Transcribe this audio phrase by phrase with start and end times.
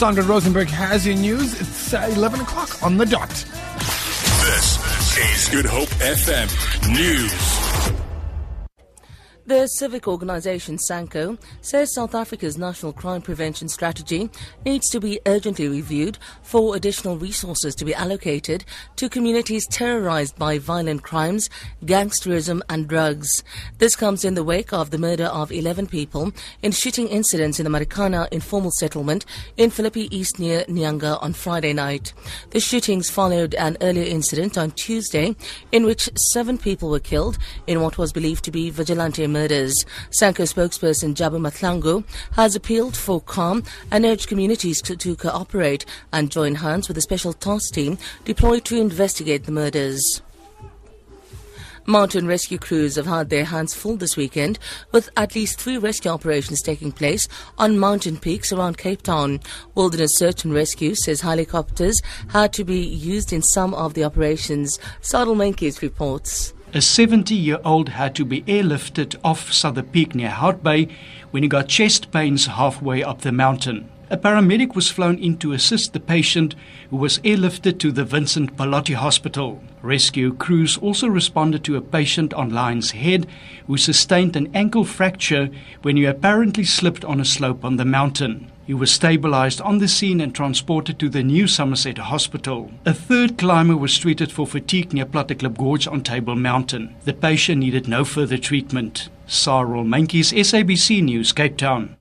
[0.00, 1.60] Sandra Rosenberg has your news.
[1.60, 3.28] It's uh, 11 o'clock on the dot.
[3.28, 4.78] This
[5.18, 6.48] is Good Hope FM
[6.90, 7.99] News.
[9.50, 14.30] The civic organisation Sanco says South Africa's national crime prevention strategy
[14.64, 18.64] needs to be urgently reviewed for additional resources to be allocated
[18.94, 21.50] to communities terrorised by violent crimes,
[21.84, 23.42] gangsterism and drugs.
[23.78, 26.30] This comes in the wake of the murder of 11 people
[26.62, 31.72] in shooting incidents in the Marikana informal settlement in Philippi East near Nyanga on Friday
[31.72, 32.12] night.
[32.50, 35.34] The shootings followed an earlier incident on Tuesday
[35.72, 39.86] in which seven people were killed in what was believed to be vigilante murder murders.
[40.10, 46.30] Sanco spokesperson Jabu Mahlangu has appealed for calm and urged communities to, to cooperate and
[46.30, 50.20] join hands with a special task team deployed to investigate the murders.
[51.86, 54.58] Mountain rescue crews have had their hands full this weekend
[54.92, 59.40] with at least three rescue operations taking place on mountain peaks around Cape Town.
[59.74, 64.78] Wilderness Search and Rescue says helicopters had to be used in some of the operations.
[65.00, 66.52] Sadal Menkes reports.
[66.72, 70.86] A 70 year old had to be airlifted off Suther Peak near Hout Bay
[71.32, 73.90] when he got chest pains halfway up the mountain.
[74.08, 76.54] A paramedic was flown in to assist the patient,
[76.90, 79.60] who was airlifted to the Vincent Pallotti Hospital.
[79.82, 83.26] Rescue crews also responded to a patient on Lion's Head
[83.66, 85.50] who sustained an ankle fracture
[85.82, 88.48] when he apparently slipped on a slope on the mountain.
[88.70, 92.70] He was stabilized on the scene and transported to the new Somerset Hospital.
[92.86, 96.94] A third climber was treated for fatigue near Platteklip Gorge on Table Mountain.
[97.04, 99.08] The patient needed no further treatment.
[99.26, 101.96] Sarul Menkes, SABC News, Cape Town.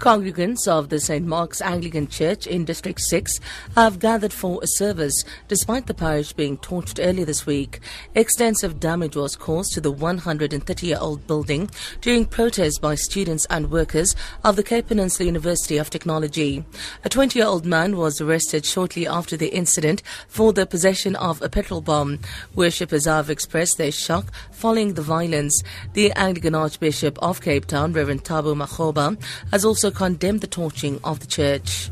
[0.00, 1.26] Congregants of the St.
[1.26, 3.38] Mark's Anglican Church in District 6
[3.74, 7.80] have gathered for a service despite the parish being torched earlier this week.
[8.14, 13.70] Extensive damage was caused to the 130 year old building during protests by students and
[13.70, 16.64] workers of the Cape Peninsula University of Technology.
[17.04, 21.42] A 20 year old man was arrested shortly after the incident for the possession of
[21.42, 22.20] a petrol bomb.
[22.54, 25.62] Worshippers have expressed their shock following the violence.
[25.92, 31.20] The Anglican Archbishop of Cape Town, Reverend Thabo Makgoba, has also condemned the torching of
[31.20, 31.90] the church.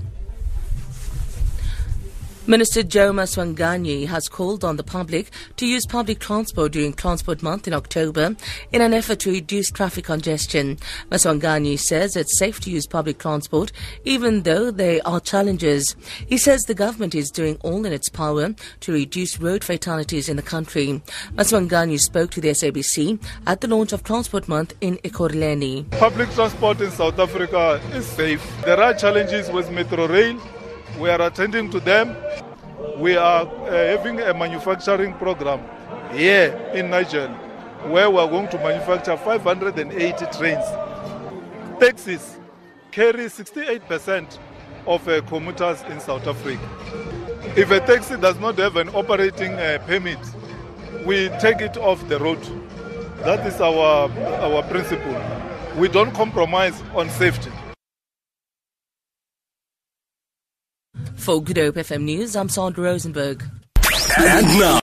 [2.48, 7.68] Minister Joe Maswanganyi has called on the public to use public transport during Transport Month
[7.68, 8.34] in October
[8.72, 10.78] in an effort to reduce traffic congestion.
[11.10, 13.70] Maswanganyi says it's safe to use public transport
[14.06, 15.94] even though there are challenges.
[16.26, 20.36] He says the government is doing all in its power to reduce road fatalities in
[20.36, 21.02] the country.
[21.34, 25.90] Maswanganyi spoke to the SABC at the launch of Transport Month in Ekurhuleni.
[25.90, 28.42] Public transport in South Africa is safe.
[28.64, 30.40] There are challenges with Metro Rail
[30.98, 32.16] we are attending to them.
[32.98, 35.60] We are uh, having a manufacturing program
[36.12, 37.28] here in Nigel
[37.86, 40.64] where we are going to manufacture 580 trains.
[41.78, 42.38] Taxis
[42.90, 44.38] carry 68%
[44.86, 46.68] of uh, commuters in South Africa.
[47.56, 50.18] If a taxi does not have an operating uh, permit,
[51.06, 52.40] we take it off the road.
[53.20, 54.10] That is our,
[54.42, 55.20] our principle.
[55.76, 57.50] We don't compromise on safety.
[61.18, 63.44] For Good Hope FM News, I'm Sandra Rosenberg.
[64.18, 64.76] And now.